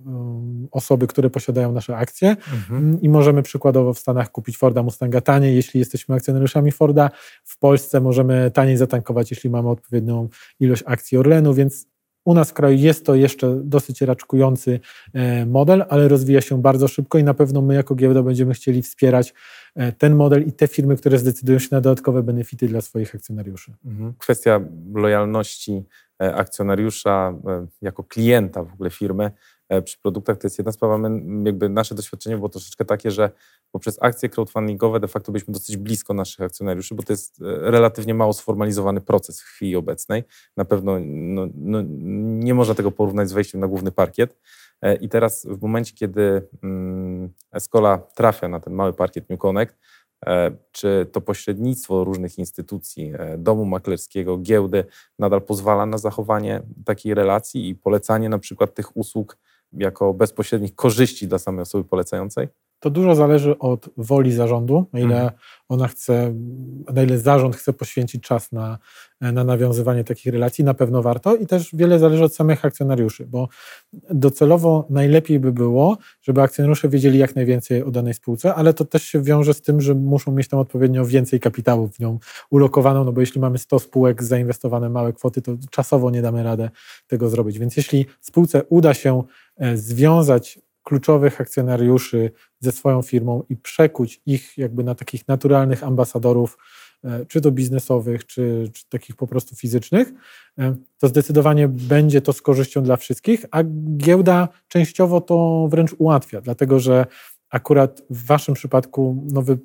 osoby, 0.71 1.07
które 1.07 1.31
posiadają 1.31 1.73
nasze 1.73 1.97
akcje 1.97 2.31
mhm. 2.31 3.01
i 3.01 3.09
możemy 3.09 3.43
przykładowo 3.43 3.95
w 3.95 3.99
Stanach 3.99 4.31
kupić 4.31 4.57
Forda 4.57 4.83
Mustanga 4.83 5.21
taniej, 5.21 5.57
jeśli 5.57 5.81
jesteśmy 5.81 6.15
akcjonariuszami 6.15 6.73
Forda. 6.73 7.11
W 7.45 7.59
Polsce 7.59 8.01
możemy 8.01 8.51
taniej 8.51 8.77
zatankować, 8.77 9.31
jeśli 9.31 9.51
mamy 9.51 9.69
odpowiednią 9.69 10.29
ilość 10.61 10.83
akcji 10.87 11.19
Orlenu, 11.19 11.55
więc 11.55 11.87
u 12.25 12.35
nas 12.35 12.51
w 12.51 12.53
kraju 12.53 12.79
jest 12.79 13.07
to 13.07 13.15
jeszcze 13.15 13.61
dosyć 13.65 14.01
raczkujący 14.01 14.81
e, 15.13 15.47
model, 15.47 15.85
ale 15.89 16.09
rozwija 16.09 16.41
się 16.41 16.63
bardzo 16.63 16.89
szybko 16.89 17.19
i 17.19 17.25
na 17.25 17.35
pewno 17.35 17.63
my 17.63 17.75
jako 17.75 17.95
giełda 17.95 18.23
będziemy 18.23 18.55
chcieli 18.55 18.83
wspierać 18.83 19.35
e, 19.75 19.93
ten 19.93 20.15
model 20.15 20.47
i 20.47 20.53
te 20.53 20.69
firmy, 20.69 20.97
które 20.97 21.19
zdecydują 21.19 21.59
się 21.59 21.69
na 21.71 21.81
dodatkowe 21.81 22.23
benefity 22.23 22.67
dla 22.69 22.81
swoich 22.81 23.15
akcjonariuszy. 23.15 23.73
Mhm. 23.85 24.15
Kwestia 24.19 24.61
lojalności 24.95 25.85
akcjonariusza 26.21 27.35
jako 27.83 28.05
klienta 28.05 28.65
w 28.65 28.73
ogóle 28.73 28.91
firmy 28.91 29.31
E, 29.71 29.83
przy 29.83 29.99
produktach 29.99 30.39
to 30.39 30.47
jest 30.47 30.59
jedna 30.59 30.73
sprawa. 30.73 30.99
My, 30.99 31.43
jakby 31.45 31.69
nasze 31.69 31.95
doświadczenie 31.95 32.37
było 32.37 32.49
troszeczkę 32.49 32.85
takie, 32.85 33.11
że 33.11 33.31
poprzez 33.73 33.99
akcje 34.03 34.29
crowdfundingowe 34.29 35.01
de 35.01 35.09
facto 35.09 35.33
byliśmy 35.33 35.55
dosyć 35.55 35.77
blisko 35.77 36.15
naszych 36.15 36.41
akcjonariuszy, 36.41 36.95
bo 36.95 37.03
to 37.03 37.13
jest 37.13 37.43
e, 37.43 37.71
relatywnie 37.71 38.15
mało 38.15 38.33
sformalizowany 38.33 39.01
proces 39.01 39.41
w 39.41 39.45
chwili 39.45 39.77
obecnej. 39.77 40.25
Na 40.57 40.65
pewno 40.65 40.97
no, 41.05 41.47
no, 41.55 41.83
nie 42.45 42.55
można 42.55 42.75
tego 42.75 42.91
porównać 42.91 43.29
z 43.29 43.33
wejściem 43.33 43.61
na 43.61 43.67
główny 43.67 43.93
parkiet. 43.93 44.37
E, 44.83 44.95
I 44.95 45.09
teraz 45.09 45.47
w 45.47 45.63
momencie, 45.63 45.95
kiedy 45.95 46.49
mm, 46.63 47.33
Escola 47.53 47.99
trafia 47.99 48.49
na 48.49 48.61
ten 48.61 48.73
mały 48.73 48.93
parkiet 48.93 49.31
New 49.31 49.39
Connect, 49.39 49.77
czy 50.73 51.07
to 51.13 51.21
pośrednictwo 51.21 52.05
różnych 52.05 52.39
instytucji, 52.39 53.13
domu 53.39 53.65
maklerskiego, 53.65 54.39
giełdy 54.39 54.85
nadal 55.19 55.43
pozwala 55.43 55.87
na 55.87 55.99
zachowanie 55.99 56.63
takiej 56.85 57.15
relacji 57.15 57.69
i 57.69 57.75
polecanie 57.75 58.29
na 58.29 58.39
przykład 58.39 58.75
tych 58.75 58.97
usług 58.97 59.39
jako 59.73 60.15
bezpośrednich 60.15 60.75
korzyści 60.75 61.29
dla 61.29 61.39
samej 61.39 61.63
osoby 61.63 61.85
polecającej? 61.85 62.49
To 62.81 62.91
dużo 62.91 63.15
zależy 63.15 63.59
od 63.59 63.89
woli 63.97 64.33
zarządu, 64.33 64.87
na 64.93 65.01
ile 65.01 65.15
mhm. 65.15 65.31
ona 65.69 65.89
chce, 65.89 66.35
na 66.95 67.03
ile 67.03 67.19
zarząd 67.19 67.57
chce 67.57 67.73
poświęcić 67.73 68.23
czas 68.23 68.53
na, 68.53 68.79
na 69.21 69.45
nawiązywanie 69.45 70.05
takich 70.05 70.33
relacji, 70.33 70.65
na 70.65 70.75
pewno 70.75 71.03
warto 71.03 71.37
i 71.37 71.47
też 71.47 71.71
wiele 71.73 71.99
zależy 71.99 72.25
od 72.25 72.35
samych 72.35 72.65
akcjonariuszy, 72.65 73.27
bo 73.27 73.49
docelowo 74.11 74.87
najlepiej 74.91 75.41
by 75.41 75.53
było, 75.53 75.99
żeby 76.23 76.43
akcjonariusze 76.43 76.89
wiedzieli 76.89 77.19
jak 77.19 77.37
najwięcej 77.37 77.83
o 77.83 77.91
danej 77.91 78.15
spółce, 78.15 78.55
ale 78.55 78.75
to 78.75 78.85
też 78.85 79.03
się 79.03 79.23
wiąże 79.23 79.55
z 79.55 79.63
tym, 79.63 79.81
że 79.81 79.95
muszą 79.95 80.33
mieć 80.33 80.49
tam 80.49 80.61
odpowiednio 80.61 81.07
więcej 81.07 81.41
kapitału 81.41 81.89
w 81.89 81.99
nią 81.99 82.19
ulokowaną, 82.51 83.05
no 83.05 83.13
bo 83.13 83.21
jeśli 83.21 83.41
mamy 83.41 83.59
100 83.59 83.79
spółek 83.79 84.23
zainwestowane 84.23 84.91
małe 84.91 85.13
kwoty, 85.13 85.43
to 85.43 85.53
czasowo 85.71 86.11
nie 86.11 86.23
damy 86.23 86.43
radę 86.43 86.71
tego 87.07 87.29
zrobić. 87.29 87.59
Więc 87.59 87.77
jeśli 87.77 88.07
spółce 88.21 88.63
uda 88.69 88.95
się 88.95 89.23
e, 89.57 89.77
związać 89.77 90.59
kluczowych 90.83 91.41
akcjonariuszy 91.41 92.31
ze 92.61 92.73
swoją 92.73 93.03
firmą 93.03 93.43
i 93.49 93.57
przekuć 93.57 94.23
ich 94.27 94.59
jakby 94.59 94.85
na 94.85 94.95
takich 94.95 95.29
naturalnych 95.29 95.85
ambasadorów, 95.85 96.59
e, 97.05 97.27
czy 97.27 97.41
to 97.41 97.51
biznesowych, 97.51 98.27
czy, 98.27 98.71
czy, 98.73 98.89
takich 98.89 99.17
po 99.17 99.27
prostu 99.27 99.57
fizycznych, 99.57 100.13
e, 100.59 100.77
to 100.99 101.09
zdecydowanie 101.09 101.69
będzie 101.69 102.21
to 102.21 102.33
z 102.33 102.43
korzyścią 102.43 102.83
dla 102.83 102.97
wszystkich, 102.97 103.47
a 103.51 103.63
giełda 103.97 104.49
częściowo 104.69 105.21
to 105.21 105.69
wręcz 105.71 105.95
ułatwia, 105.99 106.41
dlatego 106.41 106.81
że 106.81 107.07
akurat 107.51 108.03
w 108.11 108.27
Waszym 108.27 108.55
przypadku 108.55 109.25
no 109.33 109.43
wy 109.43 109.59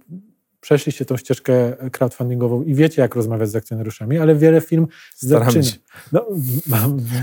przeszliście 0.66 1.06
tą 1.06 1.18
ścieżkę 1.18 1.74
crowdfundingową 1.92 2.64
i 2.64 2.76
wiecie, 2.76 3.02
jak 3.02 3.16
rozmawiać 3.16 3.50
z 3.50 3.56
akcjonariuszami, 3.56 4.18
ale 4.18 4.36
wiele 4.36 4.62
firm 4.62 4.88
zaczyna. 5.16 5.64
No, 6.12 6.26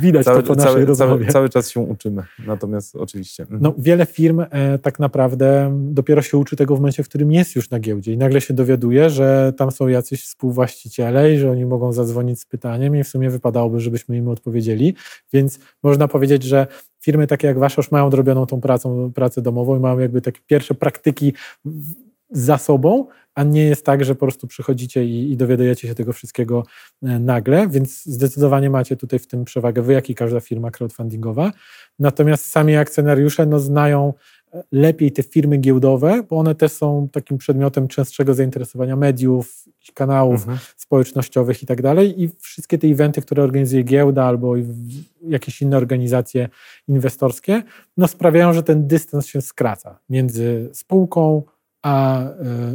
widać 0.02 0.24
cały, 0.24 0.42
to 0.42 0.48
po 0.48 0.54
naszej 0.54 0.72
cały, 0.72 0.84
rozmowie. 0.84 1.10
Cały, 1.10 1.32
cały, 1.32 1.48
czas 1.48 1.70
się 1.70 1.80
uczymy, 1.80 2.22
natomiast 2.46 2.96
oczywiście. 2.96 3.42
Mhm. 3.42 3.62
No, 3.62 3.74
wiele 3.78 4.06
firm 4.06 4.44
e, 4.50 4.78
tak 4.78 4.98
naprawdę 4.98 5.78
dopiero 5.90 6.22
się 6.22 6.38
uczy 6.38 6.56
tego 6.56 6.76
w 6.76 6.78
momencie, 6.78 7.02
w 7.02 7.08
którym 7.08 7.32
jest 7.32 7.56
już 7.56 7.70
na 7.70 7.80
giełdzie 7.80 8.12
i 8.12 8.18
nagle 8.18 8.40
się 8.40 8.54
dowiaduje, 8.54 9.10
że 9.10 9.52
tam 9.56 9.70
są 9.70 9.88
jacyś 9.88 10.24
współwłaściciele 10.24 11.34
i 11.34 11.38
że 11.38 11.50
oni 11.50 11.66
mogą 11.66 11.92
zadzwonić 11.92 12.40
z 12.40 12.46
pytaniem 12.46 12.96
i 12.96 13.04
w 13.04 13.08
sumie 13.08 13.30
wypadałoby, 13.30 13.80
żebyśmy 13.80 14.16
im 14.16 14.28
odpowiedzieli, 14.28 14.94
więc 15.32 15.58
można 15.82 16.08
powiedzieć, 16.08 16.42
że 16.42 16.66
firmy 17.00 17.26
takie 17.26 17.46
jak 17.46 17.58
wasza 17.58 17.74
już 17.78 17.90
mają 17.90 18.06
odrobioną 18.06 18.46
tą 18.46 18.60
pracą, 18.60 19.12
pracę 19.14 19.42
domową 19.42 19.76
i 19.76 19.80
mają 19.80 19.98
jakby 19.98 20.20
takie 20.20 20.40
pierwsze 20.46 20.74
praktyki 20.74 21.32
za 22.32 22.58
sobą, 22.58 23.06
a 23.34 23.42
nie 23.42 23.64
jest 23.64 23.86
tak, 23.86 24.04
że 24.04 24.14
po 24.14 24.26
prostu 24.26 24.46
przychodzicie 24.46 25.04
i, 25.04 25.32
i 25.32 25.36
dowiadujecie 25.36 25.88
się 25.88 25.94
tego 25.94 26.12
wszystkiego 26.12 26.62
e, 27.02 27.18
nagle, 27.18 27.68
więc 27.68 28.04
zdecydowanie 28.04 28.70
macie 28.70 28.96
tutaj 28.96 29.18
w 29.18 29.26
tym 29.26 29.44
przewagę 29.44 29.82
wy, 29.82 29.92
jak 29.92 30.10
i 30.10 30.14
każda 30.14 30.40
firma 30.40 30.70
crowdfundingowa. 30.70 31.52
Natomiast 31.98 32.44
sami 32.44 32.76
akcjonariusze 32.76 33.46
no, 33.46 33.60
znają 33.60 34.14
e, 34.52 34.62
lepiej 34.72 35.12
te 35.12 35.22
firmy 35.22 35.58
giełdowe, 35.58 36.22
bo 36.30 36.38
one 36.38 36.54
też 36.54 36.72
są 36.72 37.08
takim 37.12 37.38
przedmiotem 37.38 37.88
częstszego 37.88 38.34
zainteresowania 38.34 38.96
mediów, 38.96 39.64
kanałów 39.94 40.40
mhm. 40.40 40.58
społecznościowych 40.76 41.62
i 41.62 41.66
tak 41.66 41.82
dalej. 41.82 42.22
I 42.22 42.30
wszystkie 42.40 42.78
te 42.78 42.86
eventy, 42.86 43.22
które 43.22 43.42
organizuje 43.42 43.82
giełda 43.82 44.24
albo 44.24 44.54
jakieś 45.22 45.62
inne 45.62 45.76
organizacje 45.76 46.48
inwestorskie, 46.88 47.62
no 47.96 48.08
sprawiają, 48.08 48.52
że 48.52 48.62
ten 48.62 48.86
dystans 48.86 49.26
się 49.26 49.40
skraca 49.40 49.98
między 50.08 50.70
spółką, 50.72 51.42
a 51.82 52.20
e, 52.20 52.32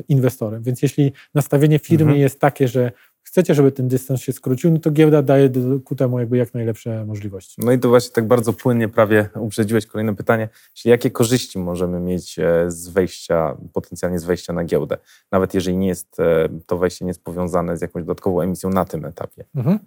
inwestorem. 0.08 0.64
Więc 0.64 0.82
jeśli 0.82 1.14
nastawienie 1.36 1.80
firmy 1.80 2.04
mhm. 2.04 2.22
jest 2.22 2.40
takie, 2.40 2.68
że 2.68 2.92
chcecie, 3.28 3.56
żeby 3.56 3.72
ten 3.72 3.88
dystans 3.88 4.22
się 4.22 4.34
skrócił, 4.34 4.72
no 4.72 4.80
to 4.80 4.92
giełda 4.92 5.22
daje 5.22 5.50
ku 5.86 5.96
temu 5.96 6.20
jakby 6.20 6.38
jak 6.38 6.54
najlepsze 6.54 7.06
możliwości. 7.06 7.62
No 7.66 7.72
i 7.72 7.80
to 7.80 7.90
właśnie 7.90 8.14
tak 8.14 8.28
bardzo 8.28 8.54
płynnie 8.54 8.90
prawie 8.90 9.30
uprzedziłeś 9.36 9.86
kolejne 9.86 10.16
pytanie, 10.16 10.50
czyli 10.74 10.92
jakie 10.92 11.12
korzyści 11.12 11.60
możemy 11.60 12.00
mieć 12.00 12.40
e, 12.40 12.72
z 12.72 12.88
wejścia, 12.88 13.58
potencjalnie 13.74 14.20
z 14.20 14.24
wejścia 14.24 14.54
na 14.54 14.64
giełdę, 14.64 14.98
nawet 15.32 15.54
jeżeli 15.54 15.78
nie 15.78 15.88
jest 15.88 16.20
e, 16.20 16.50
to 16.66 16.78
wejście 16.78 17.06
nie 17.06 17.10
jest 17.10 17.24
powiązane 17.24 17.78
z 17.78 17.82
jakąś 17.82 18.04
dodatkową 18.04 18.42
emisją 18.42 18.70
na 18.70 18.86
tym 18.86 19.06
etapie. 19.06 19.46
Mhm. 19.56 19.80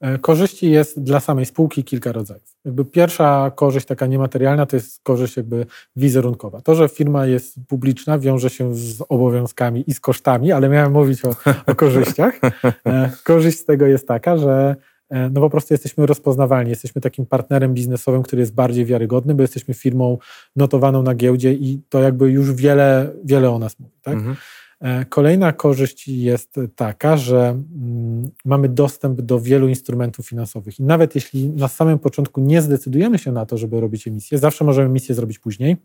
E, 0.00 0.18
korzyści 0.18 0.70
jest 0.70 1.02
dla 1.02 1.20
samej 1.20 1.46
spółki 1.46 1.84
kilka 1.84 2.12
rodzajów. 2.12 2.56
Jakby 2.64 2.84
pierwsza 2.84 3.52
korzyść 3.54 3.86
taka 3.86 4.06
niematerialna 4.06 4.66
to 4.66 4.76
jest 4.76 5.02
korzyść 5.02 5.36
jakby 5.36 5.66
wizerunkowa. 5.96 6.60
To, 6.60 6.74
że 6.74 6.88
firma 6.88 7.26
jest 7.26 7.54
publiczna 7.68 8.18
wiąże 8.18 8.50
się 8.50 8.74
z 8.74 9.02
obowiązkami 9.08 9.84
i 9.86 9.94
z 9.94 10.00
kosztami, 10.00 10.52
ale 10.52 10.68
miałem 10.68 10.92
mówić 10.92 11.24
o, 11.24 11.34
o 11.66 11.74
korzyściach. 11.74 12.40
E, 12.86 13.10
korzyść 13.24 13.58
z 13.58 13.64
tego 13.64 13.86
jest 13.86 14.08
taka, 14.08 14.36
że 14.36 14.76
e, 15.10 15.30
no 15.30 15.40
po 15.40 15.50
prostu 15.50 15.74
jesteśmy 15.74 16.06
rozpoznawalni, 16.06 16.70
jesteśmy 16.70 17.00
takim 17.00 17.26
partnerem 17.26 17.74
biznesowym, 17.74 18.22
który 18.22 18.40
jest 18.40 18.54
bardziej 18.54 18.84
wiarygodny, 18.84 19.34
bo 19.34 19.42
jesteśmy 19.42 19.74
firmą 19.74 20.18
notowaną 20.56 21.02
na 21.02 21.14
giełdzie 21.14 21.52
i 21.52 21.82
to 21.88 22.00
jakby 22.00 22.30
już 22.30 22.52
wiele, 22.52 23.12
wiele 23.24 23.50
o 23.50 23.58
nas 23.58 23.78
mówi. 23.78 23.94
Tak? 24.02 24.14
Mhm. 24.14 24.36
E, 24.80 25.04
kolejna 25.04 25.52
korzyść 25.52 26.08
jest 26.08 26.60
taka, 26.76 27.16
że 27.16 27.48
mm, 27.48 28.30
mamy 28.44 28.68
dostęp 28.68 29.20
do 29.20 29.40
wielu 29.40 29.68
instrumentów 29.68 30.28
finansowych. 30.28 30.80
I 30.80 30.82
nawet 30.82 31.14
jeśli 31.14 31.48
na 31.48 31.68
samym 31.68 31.98
początku 31.98 32.40
nie 32.40 32.62
zdecydujemy 32.62 33.18
się 33.18 33.32
na 33.32 33.46
to, 33.46 33.58
żeby 33.58 33.80
robić 33.80 34.08
emisję, 34.08 34.38
zawsze 34.38 34.64
możemy 34.64 34.86
emisję 34.88 35.14
zrobić 35.14 35.38
później, 35.38 35.76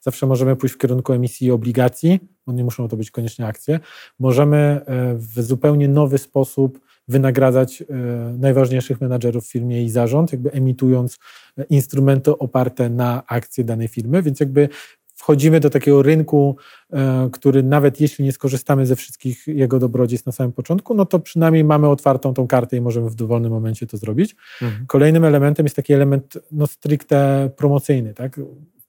zawsze 0.00 0.26
możemy 0.26 0.56
pójść 0.56 0.74
w 0.74 0.78
kierunku 0.78 1.12
emisji 1.12 1.50
obligacji, 1.50 2.20
bo 2.46 2.52
nie 2.52 2.64
muszą 2.64 2.88
to 2.88 2.96
być 2.96 3.10
koniecznie 3.10 3.46
akcje, 3.46 3.80
możemy 4.18 4.56
e, 4.56 5.14
w 5.14 5.42
zupełnie 5.42 5.88
nowy 5.88 6.18
sposób 6.18 6.80
wynagradzać 7.08 7.82
e, 7.82 7.86
najważniejszych 8.38 9.00
menadżerów 9.00 9.46
w 9.46 9.50
firmie 9.50 9.84
i 9.84 9.90
zarząd, 9.90 10.32
jakby 10.32 10.52
emitując 10.52 11.18
instrumenty 11.70 12.38
oparte 12.38 12.90
na 12.90 13.22
akcje 13.26 13.64
danej 13.64 13.88
firmy, 13.88 14.22
więc 14.22 14.40
jakby 14.40 14.68
wchodzimy 15.26 15.60
do 15.60 15.70
takiego 15.70 16.02
rynku, 16.02 16.56
e, 16.92 17.28
który 17.32 17.62
nawet 17.62 18.00
jeśli 18.00 18.24
nie 18.24 18.32
skorzystamy 18.32 18.86
ze 18.86 18.96
wszystkich 18.96 19.46
jego 19.46 19.78
dobrodziejstw 19.78 20.26
na 20.26 20.32
samym 20.32 20.52
początku, 20.52 20.94
no 20.94 21.06
to 21.06 21.18
przynajmniej 21.18 21.64
mamy 21.64 21.88
otwartą 21.88 22.34
tą 22.34 22.46
kartę 22.46 22.76
i 22.76 22.80
możemy 22.80 23.10
w 23.10 23.14
dowolnym 23.14 23.52
momencie 23.52 23.86
to 23.86 23.96
zrobić. 23.96 24.36
Mhm. 24.62 24.86
Kolejnym 24.86 25.24
elementem 25.24 25.66
jest 25.66 25.76
taki 25.76 25.92
element 25.92 26.38
no, 26.52 26.66
stricte 26.66 27.50
promocyjny. 27.56 28.14
Tak? 28.14 28.40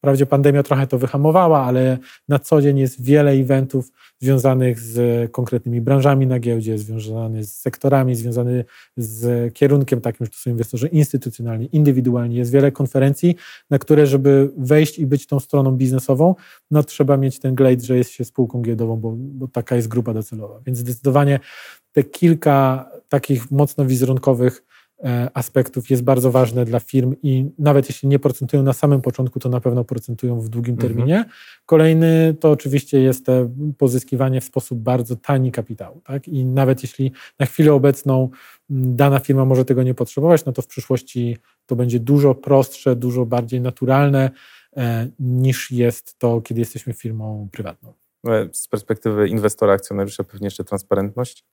Wprawdzie 0.08 0.26
pandemia 0.26 0.64
trochę 0.64 0.88
to 0.88 0.98
wyhamowała, 0.98 1.64
ale 1.66 1.98
na 2.28 2.40
co 2.40 2.62
dzień 2.62 2.80
jest 2.80 3.02
wiele 3.02 3.32
eventów 3.32 3.92
związanych 4.20 4.80
z 4.80 5.32
konkretnymi 5.32 5.82
branżami 5.82 6.28
na 6.28 6.40
giełdzie, 6.40 6.78
związanych 6.78 7.46
z 7.46 7.54
sektorami, 7.54 8.16
związanych 8.16 8.66
z 8.98 9.54
kierunkiem 9.54 10.02
takim, 10.02 10.26
że 10.26 10.32
to 10.32 10.38
są 10.38 10.50
inwestorzy 10.50 10.88
instytucjonalni, 10.88 11.70
indywidualni. 11.72 12.36
Jest 12.36 12.52
wiele 12.52 12.72
konferencji, 12.72 13.36
na 13.70 13.80
które, 13.80 14.08
żeby 14.08 14.52
wejść 14.58 15.00
i 15.00 15.08
być 15.08 15.28
tą 15.28 15.40
stroną 15.40 15.72
biznesową, 15.72 16.36
no 16.72 16.84
trzeba 16.84 17.18
mieć 17.18 17.40
ten 17.40 17.56
glade, 17.56 17.84
że 17.84 17.98
jest 17.98 18.12
się 18.12 18.26
spółką 18.26 18.62
giełdową, 18.62 18.98
bo, 18.98 19.14
bo 19.18 19.48
taka 19.48 19.76
jest 19.76 19.88
grupa 19.88 20.14
docelowa. 20.14 20.62
Więc 20.66 20.78
zdecydowanie 20.78 21.40
te 21.92 22.04
kilka 22.04 22.90
takich 23.10 23.52
mocno 23.52 23.86
wizerunkowych 23.86 24.64
aspektów 25.34 25.90
jest 25.90 26.04
bardzo 26.04 26.32
ważne 26.32 26.66
dla 26.66 26.80
firm 26.80 27.16
i 27.24 27.50
nawet 27.60 27.90
jeśli 27.90 28.10
nie 28.10 28.20
procentują 28.20 28.64
na 28.64 28.74
samym 28.74 29.02
początku, 29.02 29.40
to 29.40 29.50
na 29.50 29.62
pewno 29.62 29.84
procentują 29.84 30.42
w 30.42 30.50
długim 30.50 30.74
mhm. 30.74 30.90
terminie. 30.90 31.26
Kolejny 31.66 32.36
to 32.40 32.52
oczywiście 32.52 33.00
jest 33.00 33.26
pozyskiwanie 33.78 34.42
w 34.42 34.44
sposób 34.44 34.80
bardzo 34.80 35.16
tani 35.16 35.52
kapitału. 35.52 36.02
Tak? 36.02 36.28
I 36.28 36.46
nawet 36.46 36.84
jeśli 36.84 37.12
na 37.40 37.46
chwilę 37.46 37.74
obecną 37.74 38.30
dana 38.70 39.20
firma 39.20 39.46
może 39.46 39.66
tego 39.66 39.84
nie 39.84 39.94
potrzebować, 39.94 40.46
no 40.46 40.52
to 40.52 40.62
w 40.62 40.68
przyszłości 40.68 41.38
to 41.66 41.76
będzie 41.76 42.00
dużo 42.00 42.36
prostsze, 42.36 42.96
dużo 42.96 43.26
bardziej 43.26 43.62
naturalne 43.62 44.32
e, 44.78 45.08
niż 45.20 45.72
jest 45.72 46.20
to, 46.20 46.42
kiedy 46.42 46.60
jesteśmy 46.60 46.94
firmą 46.94 47.50
prywatną. 47.52 47.94
E, 48.28 48.50
z 48.54 48.68
perspektywy 48.68 49.28
inwestora, 49.28 49.74
akcjonariusza 49.74 50.24
pewnie 50.24 50.48
jeszcze 50.48 50.64
transparentność? 50.64 51.46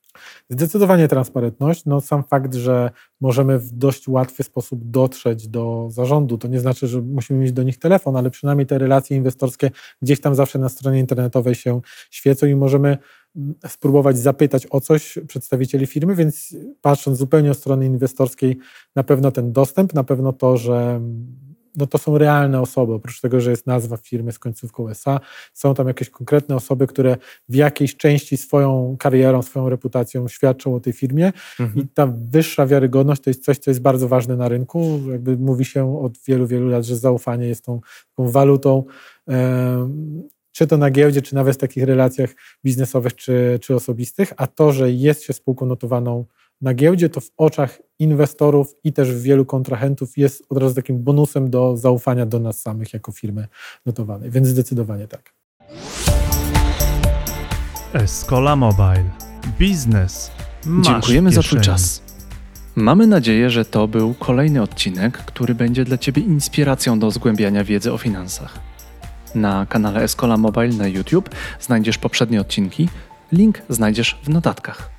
Zdecydowanie 0.48 1.08
transparentność. 1.08 1.84
No, 1.86 2.00
sam 2.00 2.24
fakt, 2.24 2.54
że 2.54 2.90
możemy 3.20 3.58
w 3.58 3.72
dość 3.72 4.08
łatwy 4.08 4.42
sposób 4.42 4.80
dotrzeć 4.82 5.48
do 5.48 5.88
zarządu, 5.90 6.38
to 6.38 6.48
nie 6.48 6.60
znaczy, 6.60 6.86
że 6.86 7.00
musimy 7.00 7.38
mieć 7.38 7.52
do 7.52 7.62
nich 7.62 7.78
telefon, 7.78 8.16
ale 8.16 8.30
przynajmniej 8.30 8.66
te 8.66 8.78
relacje 8.78 9.16
inwestorskie 9.16 9.70
gdzieś 10.02 10.20
tam 10.20 10.34
zawsze 10.34 10.58
na 10.58 10.68
stronie 10.68 11.00
internetowej 11.00 11.54
się 11.54 11.80
świecą 12.10 12.46
i 12.46 12.54
możemy 12.54 12.98
mm, 13.36 13.54
spróbować 13.66 14.18
zapytać 14.18 14.66
o 14.70 14.80
coś 14.80 15.18
przedstawicieli 15.28 15.86
firmy, 15.86 16.14
więc 16.14 16.56
patrząc 16.80 17.18
zupełnie 17.18 17.50
od 17.50 17.58
strony 17.58 17.86
inwestorskiej, 17.86 18.58
na 18.96 19.02
pewno 19.04 19.30
ten 19.30 19.52
dostęp, 19.52 19.94
na 19.94 20.04
pewno 20.04 20.32
to, 20.32 20.56
że 20.56 21.00
no 21.76 21.86
to 21.86 21.98
są 21.98 22.18
realne 22.18 22.60
osoby, 22.60 22.92
oprócz 22.92 23.20
tego, 23.20 23.40
że 23.40 23.50
jest 23.50 23.66
nazwa 23.66 23.96
firmy 23.96 24.32
z 24.32 24.38
końcówką 24.38 24.88
SA, 24.88 25.20
są 25.52 25.74
tam 25.74 25.88
jakieś 25.88 26.10
konkretne 26.10 26.56
osoby, 26.56 26.86
które 26.86 27.16
w 27.48 27.54
jakiejś 27.54 27.96
części 27.96 28.36
swoją 28.36 28.96
karierą, 28.98 29.42
swoją 29.42 29.68
reputacją 29.68 30.28
świadczą 30.28 30.74
o 30.74 30.80
tej 30.80 30.92
firmie 30.92 31.32
mhm. 31.60 31.84
i 31.84 31.88
ta 31.88 32.06
wyższa 32.06 32.66
wiarygodność 32.66 33.22
to 33.22 33.30
jest 33.30 33.44
coś, 33.44 33.58
co 33.58 33.70
jest 33.70 33.80
bardzo 33.80 34.08
ważne 34.08 34.36
na 34.36 34.48
rynku. 34.48 35.00
Jakby 35.10 35.36
mówi 35.36 35.64
się 35.64 36.00
od 36.00 36.18
wielu, 36.26 36.46
wielu 36.46 36.68
lat, 36.68 36.84
że 36.84 36.96
zaufanie 36.96 37.46
jest 37.46 37.64
tą, 37.64 37.80
tą 38.16 38.30
walutą, 38.30 38.84
czy 40.52 40.66
to 40.66 40.76
na 40.76 40.90
giełdzie, 40.90 41.22
czy 41.22 41.34
nawet 41.34 41.54
w 41.54 41.58
takich 41.58 41.84
relacjach 41.84 42.30
biznesowych, 42.64 43.14
czy, 43.14 43.58
czy 43.62 43.74
osobistych, 43.74 44.32
a 44.36 44.46
to, 44.46 44.72
że 44.72 44.92
jest 44.92 45.22
się 45.22 45.32
spółką 45.32 45.66
notowaną 45.66 46.24
na 46.60 46.74
giełdzie, 46.74 47.08
to 47.08 47.20
w 47.20 47.30
oczach 47.36 47.78
inwestorów 47.98 48.74
i 48.84 48.92
też 48.92 49.22
wielu 49.22 49.44
kontrahentów 49.44 50.18
jest 50.18 50.44
od 50.48 50.58
razu 50.58 50.74
takim 50.74 51.02
bonusem 51.02 51.50
do 51.50 51.76
zaufania 51.76 52.26
do 52.26 52.40
nas 52.40 52.60
samych 52.60 52.94
jako 52.94 53.12
firmy 53.12 53.48
notowanej, 53.86 54.30
więc 54.30 54.48
zdecydowanie 54.48 55.08
tak. 55.08 55.34
Escola 57.92 58.56
Mobile. 58.56 59.10
Biznes. 59.58 60.30
Dziękujemy 60.80 61.32
za 61.32 61.42
Twój 61.42 61.60
czas. 61.60 62.02
Mamy 62.76 63.06
nadzieję, 63.06 63.50
że 63.50 63.64
to 63.64 63.88
był 63.88 64.14
kolejny 64.14 64.62
odcinek, 64.62 65.18
który 65.18 65.54
będzie 65.54 65.84
dla 65.84 65.98
Ciebie 65.98 66.22
inspiracją 66.22 66.98
do 66.98 67.10
zgłębiania 67.10 67.64
wiedzy 67.64 67.92
o 67.92 67.98
finansach. 67.98 68.58
Na 69.34 69.66
kanale 69.66 70.02
Escola 70.02 70.36
Mobile 70.36 70.68
na 70.68 70.88
YouTube 70.88 71.30
znajdziesz 71.60 71.98
poprzednie 71.98 72.40
odcinki. 72.40 72.88
Link 73.32 73.62
znajdziesz 73.68 74.18
w 74.22 74.28
notatkach. 74.28 74.93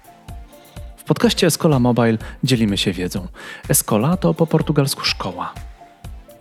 Podcaście 1.06 1.48
Escola 1.48 1.80
Mobile 1.80 2.18
dzielimy 2.44 2.78
się 2.78 2.94
wiedzą. 2.94 3.28
Escola 3.70 4.18
to 4.18 4.34
po 4.34 4.48
portugalsku 4.48 5.06
szkoła. 5.06 5.54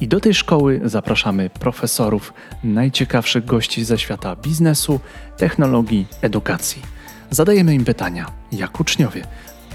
I 0.00 0.08
do 0.08 0.20
tej 0.20 0.34
szkoły 0.34 0.80
zapraszamy 0.84 1.50
profesorów, 1.50 2.32
najciekawszych 2.64 3.44
gości 3.44 3.84
ze 3.84 3.98
świata 3.98 4.36
biznesu, 4.36 5.00
technologii, 5.36 6.06
edukacji. 6.22 6.82
Zadajemy 7.30 7.74
im 7.74 7.84
pytania, 7.84 8.26
jak 8.52 8.80
uczniowie. 8.80 9.26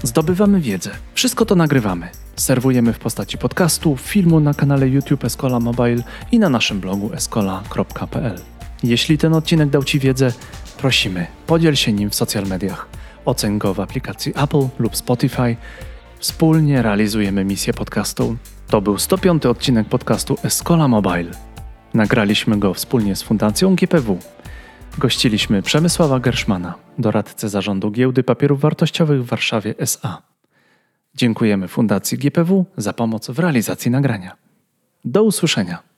Zdobywamy 0.02 0.60
wiedzę. 0.60 0.90
Wszystko 1.14 1.44
to 1.46 1.54
nagrywamy. 1.54 2.08
Serwujemy 2.36 2.92
w 2.92 2.98
postaci 2.98 3.38
podcastu, 3.38 3.96
filmu 3.96 4.40
na 4.40 4.54
kanale 4.54 4.88
YouTube 4.88 5.24
Escola 5.24 5.60
Mobile 5.60 6.02
i 6.32 6.38
na 6.38 6.48
naszym 6.48 6.80
blogu 6.80 7.12
escola.pl. 7.12 8.40
Jeśli 8.82 9.18
ten 9.18 9.34
odcinek 9.34 9.68
dał 9.68 9.84
Ci 9.84 9.98
wiedzę, 9.98 10.32
prosimy, 10.78 11.26
podziel 11.46 11.76
się 11.76 11.92
nim 11.92 12.10
w 12.10 12.14
social 12.14 12.46
mediach 12.46 12.99
oceń 13.24 13.58
go 13.58 13.74
w 13.74 13.80
aplikacji 13.80 14.32
Apple 14.36 14.68
lub 14.78 14.96
Spotify. 14.96 15.56
Wspólnie 16.18 16.82
realizujemy 16.82 17.44
misję 17.44 17.72
podcastu. 17.72 18.36
To 18.68 18.80
był 18.80 18.98
105 18.98 19.46
odcinek 19.46 19.88
podcastu 19.88 20.36
Escola 20.44 20.88
Mobile. 20.88 21.30
Nagraliśmy 21.94 22.58
go 22.58 22.74
wspólnie 22.74 23.16
z 23.16 23.22
Fundacją 23.22 23.74
GPW. 23.74 24.18
Gościliśmy 24.98 25.62
Przemysława 25.62 26.20
Gerszmana, 26.20 26.74
doradcę 26.98 27.48
zarządu 27.48 27.90
Giełdy 27.90 28.22
Papierów 28.22 28.60
Wartościowych 28.60 29.24
w 29.24 29.26
Warszawie 29.26 29.74
SA. 29.78 30.22
Dziękujemy 31.14 31.68
Fundacji 31.68 32.18
GPW 32.18 32.66
za 32.76 32.92
pomoc 32.92 33.30
w 33.30 33.38
realizacji 33.38 33.90
nagrania. 33.90 34.36
Do 35.04 35.22
usłyszenia. 35.22 35.89